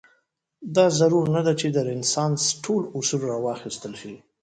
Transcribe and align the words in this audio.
دا 0.75 0.85
ضرور 0.99 1.25
نه 1.35 1.41
ده 1.45 1.53
چې 1.59 1.67
د 1.69 1.77
رنسانس 1.89 2.41
ټول 2.63 2.83
اصول 2.97 3.21
راواخیستل 3.31 3.93
شي. 4.01 4.15